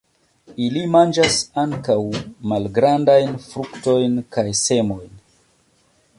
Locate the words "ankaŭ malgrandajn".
1.63-3.37